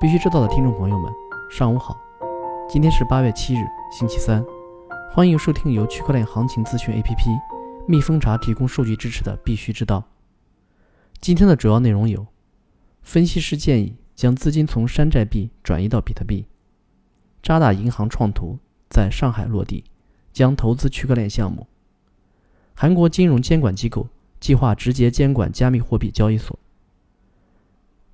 [0.00, 1.12] 必须知道的听众朋友们，
[1.50, 1.94] 上午好。
[2.66, 4.42] 今天是八月七日，星期三。
[5.12, 7.38] 欢迎收听由区块链行情资讯 APP
[7.86, 9.98] 蜜蜂茶提供数据支持的《必须知道》。
[11.20, 12.26] 今天的主要内容有：
[13.02, 16.46] 分析师建议将资金从山寨币转移到比特币；
[17.42, 18.58] 渣打银行创图
[18.88, 19.84] 在上海落地，
[20.32, 21.66] 将投资区块链项目；
[22.74, 24.08] 韩国金融监管机构
[24.40, 26.58] 计划直接监管加密货币交易所。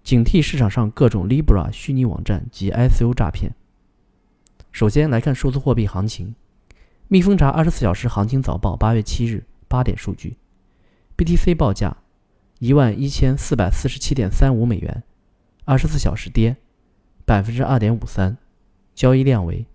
[0.06, 3.50] 警惕市场上各种 Libra 虚拟网站及 ICO 诈骗。
[4.70, 6.36] 首先来看数字货币行情，
[7.08, 10.36] 蜜蜂查二十四小时行情早报八月七日八点数据
[11.16, 11.96] ：BTC 报价
[12.60, 15.02] 一万一千四百四十七点三五美元，
[15.64, 16.56] 二十四小时跌
[17.24, 18.36] 百分之二点五三，
[18.94, 19.66] 交易量为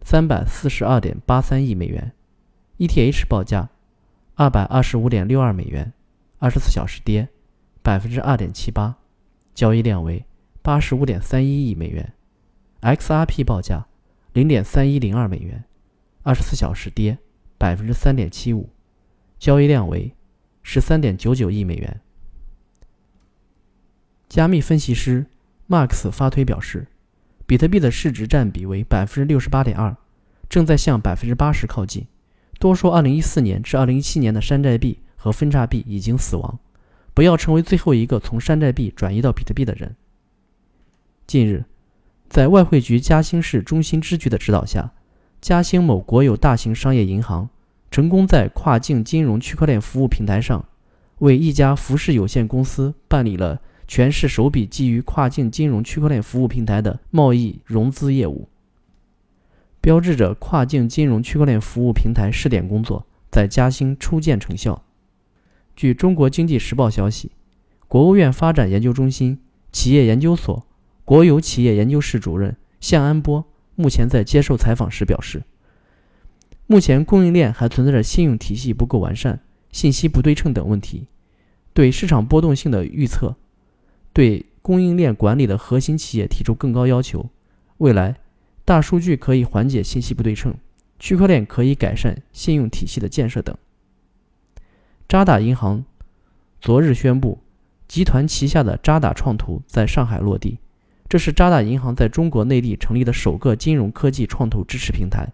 [0.00, 2.12] 三百四十二点八三亿美元。
[2.78, 3.68] ETH 报价
[4.36, 5.92] 二百二十五点六二美元，
[6.38, 7.28] 二十四小时跌
[7.82, 8.96] 百分之二点七八。
[9.56, 10.22] 交易量为
[10.60, 12.12] 八十五点三一亿美元
[12.82, 13.86] ，XRP 报价
[14.34, 15.64] 零点三一零二美元，
[16.22, 17.16] 二十四小时跌
[17.56, 18.68] 百分之三点七五，
[19.38, 20.14] 交易量为
[20.62, 22.02] 十三点九九亿美元。
[24.28, 25.24] 加密分析师
[25.70, 26.88] Max 发推表示，
[27.46, 29.96] 比特币的市值占比为百分之六十八点二，
[30.50, 32.06] 正在向百分之八十靠近。
[32.58, 36.58] 多说二零一四年至二零一七年的山寨币和分叉币已经死亡。
[37.16, 39.96] 不要成为最后一个从山寨币转移到比特币的人。
[41.26, 41.64] 近日，
[42.28, 44.92] 在外汇局嘉兴市中心支局的指导下，
[45.40, 47.48] 嘉兴某国有大型商业银行
[47.90, 50.62] 成功在跨境金融区块链服务平台上，
[51.20, 58.46] 为一家服饰有限公司办理了全市首笔基于跨境金融区块链服务平台的贸易融资业务，
[59.80, 64.82] 标志着跨境金融区块链服务平台试点工作在嘉兴初见成效。
[65.76, 67.30] 据中国经济时报消息，
[67.86, 69.38] 国务院发展研究中心
[69.70, 70.66] 企业研究所
[71.04, 75.42] 国有企业研究室主任向安波目前在接受采访时表示，
[76.66, 79.40] 目前供应链还存在着信用体系不够完善、
[79.70, 81.08] 信息不对称等问题，
[81.74, 83.36] 对市场波动性的预测，
[84.14, 87.28] 对供应链管理的核心企业提出更高要求。
[87.76, 88.16] 未来，
[88.64, 90.54] 大数据可以缓解信息不对称，
[90.98, 93.54] 区块链可以改善信用体系的建设等。
[95.08, 95.84] 渣打银行
[96.60, 97.38] 昨日宣布，
[97.86, 100.58] 集团旗下的渣打创图在上海落地。
[101.08, 105.32] 这是渣打银行在中国内地成立的首个金融科技创投支持平台，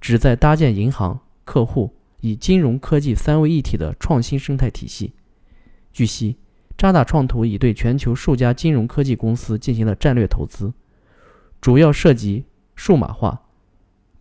[0.00, 5.12] 旨在搭建银行、客户以金融科技三位一体的创新生态体系。
[5.92, 6.36] 据悉，
[6.78, 10.72] 渣打创图已对全球数家金融科技公司进行了战略投资，
[11.60, 12.44] 主要涉及
[12.76, 13.42] 数码化、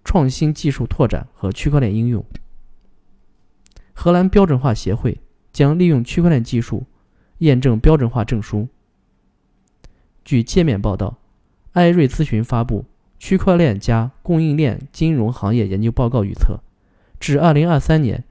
[0.03, 2.25] 创新技术拓展和区块链应用。
[4.03, 5.19] 荷兰标准化协会
[5.53, 6.85] 将利用区块链技术
[7.37, 8.67] 验证标准化证书。
[10.25, 11.19] 据界面报道，
[11.73, 12.79] 艾瑞咨询发布
[13.19, 16.61] 《区块链加供应链金融行业研究报告》，预测
[17.19, 18.23] 至2023年，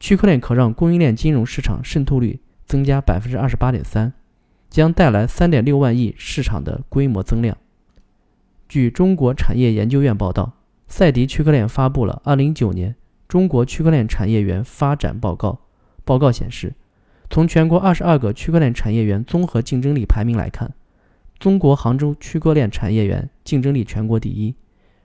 [0.00, 4.12] 区块链可让供应链金融市场渗透率增加28.3%，
[4.70, 7.54] 将带来3.6万亿市场的规模增量。
[8.66, 10.54] 据中国产业研究院报道，
[10.86, 12.96] 赛迪区块链发布了2019年。
[13.28, 15.60] 中国区块链产业园发展报告
[16.04, 16.74] 报告显示，
[17.28, 20.72] 从全国二十二个区块链产业园综合竞争力排名来看，
[21.38, 24.54] 中国杭州区块链产业园竞争力全国第一，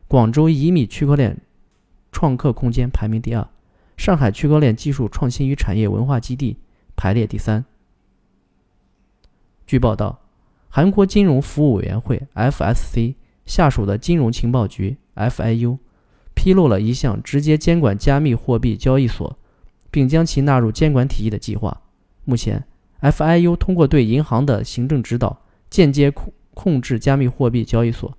[0.07, 1.41] 广州乙米区块链
[2.13, 3.45] 创客空间排名第二，
[3.97, 6.57] 上海区块链技术创新与产业文化基地
[6.95, 7.65] 排列第三。
[9.67, 10.21] 据报道，
[10.69, 15.79] 韩国金融服务委员会 （FSC） 下属的金融情报局 （FIU）。
[16.33, 19.37] 披露了一项直接监管加密货币交易所，
[19.91, 21.81] 并将其纳入监管体系的计划。
[22.25, 22.63] 目前
[23.01, 28.17] ，FIU 通过对银行的行政指导，间接控控制加密货币交易所。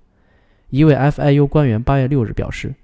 [0.69, 2.75] 一位 FIU 官员八月六日表示，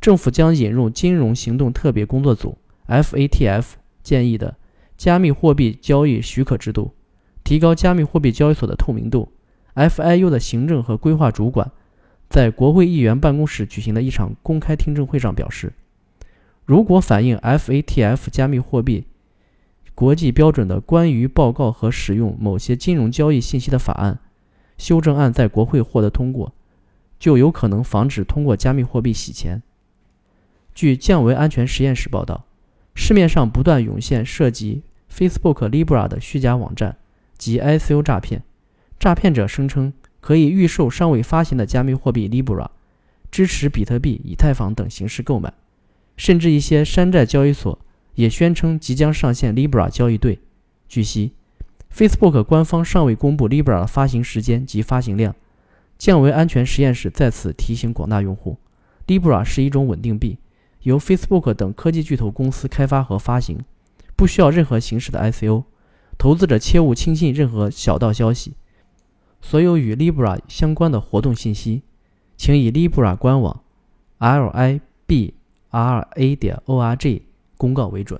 [0.00, 2.56] 政府将引入金融行动特别工作组
[2.88, 3.64] （FATF）
[4.02, 4.56] 建议的
[4.96, 6.92] 加密货币交易许可制度，
[7.44, 9.32] 提高加密货币交易所的透明度。
[9.74, 11.70] FIU 的行政和规划主管。
[12.32, 15.74] 在国会议员办公室举行的一场公开听证会上表示，
[16.64, 19.04] 如果反映 FATF 加密货币
[19.94, 24.18] 国际标准的关于报告和使用某些金融交易信息的法案
[24.78, 26.54] 修正案在国会获得通过，
[27.18, 29.62] 就有可能防止通过加密货币洗钱。
[30.74, 32.46] 据降维安全实验室报道，
[32.94, 34.80] 市面上不断涌现涉及
[35.14, 36.96] Facebook Libra 的虚假网站
[37.36, 38.42] 及 ICO 诈骗，
[38.98, 39.92] 诈骗者声称。
[40.22, 42.68] 可以预售尚未发行的加密货币 Libra，
[43.32, 45.52] 支持比特币、以太坊等形式购买，
[46.16, 47.76] 甚至一些山寨交易所
[48.14, 50.38] 也宣称即将上线 Libra 交易对。
[50.88, 51.32] 据悉
[51.92, 55.34] ，Facebook 官方尚未公布 Libra 的发行时间及发行量，
[55.98, 58.58] 降维安全实验室在此提醒广大用户
[59.08, 60.38] ：Libra 是一种稳定币，
[60.82, 63.58] 由 Facebook 等科技巨头公司开发和发行，
[64.14, 65.64] 不需要任何形式的 ICO。
[66.16, 68.54] 投资者切勿轻信任何小道消息。
[69.42, 71.82] 所有与 Libra 相关的活动信息，
[72.38, 73.62] 请以 Libra 官网
[74.18, 74.80] libra
[76.36, 77.22] 点 org
[77.58, 78.18] 公告为准。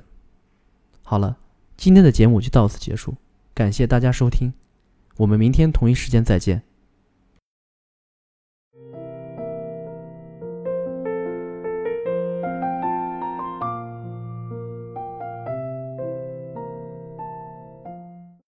[1.03, 1.39] 好了，
[1.77, 3.15] 今天的节目就到此结束，
[3.55, 4.53] 感谢大家收听，
[5.17, 6.63] 我们明天同一时间再见。